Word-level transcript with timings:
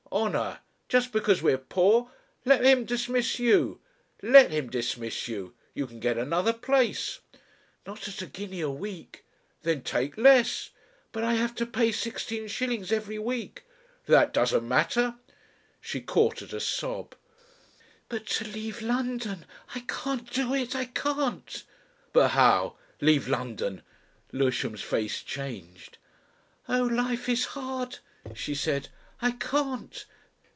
Honour! 0.13 0.59
Just 0.89 1.13
because 1.13 1.41
we 1.41 1.53
are 1.53 1.57
poor 1.57 2.11
Let 2.43 2.65
him 2.65 2.83
dismiss 2.83 3.39
you! 3.39 3.79
Let 4.21 4.51
him 4.51 4.69
dismiss 4.69 5.29
you. 5.29 5.53
You 5.73 5.87
can 5.87 6.01
get 6.01 6.17
another 6.17 6.51
place" 6.51 7.19
"Not 7.87 8.05
at 8.09 8.21
a 8.21 8.25
guinea 8.25 8.59
a 8.59 8.69
week." 8.69 9.23
"Then 9.61 9.83
take 9.83 10.17
less." 10.17 10.71
"But 11.13 11.23
I 11.23 11.35
have 11.35 11.55
to 11.55 11.65
pay 11.65 11.93
sixteen 11.93 12.49
shillings 12.49 12.91
every 12.91 13.17
week." 13.19 13.63
"That 14.05 14.33
doesn't 14.33 14.67
matter." 14.67 15.15
She 15.79 16.01
caught 16.01 16.41
at 16.41 16.51
a 16.51 16.59
sob, 16.59 17.15
"But 18.09 18.25
to 18.27 18.43
leave 18.43 18.81
London 18.81 19.45
I 19.73 19.79
can't 19.79 20.29
do 20.29 20.53
it, 20.53 20.75
I 20.75 20.85
can't." 20.87 21.63
"But 22.11 22.31
how? 22.31 22.75
Leave 22.99 23.29
London?" 23.29 23.81
Lewisham's 24.33 24.81
face 24.83 25.23
changed. 25.23 25.97
"Oh! 26.67 26.83
life 26.83 27.29
is 27.29 27.45
hard," 27.55 27.99
she 28.35 28.53
said. 28.53 28.89
"I 29.23 29.33
can't. 29.33 30.03